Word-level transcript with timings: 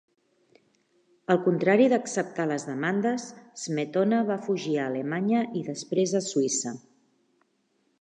Al 1.33 1.39
contrari 1.47 1.85
d'acceptar 1.91 2.47
les 2.53 2.65
demandes, 2.71 3.29
Smetona 3.67 4.25
va 4.33 4.41
fugir 4.49 4.77
a 4.81 4.89
Alemanya 4.93 5.45
i 5.61 5.65
després 5.73 6.19
a 6.23 6.27
Suïssa. 6.33 6.79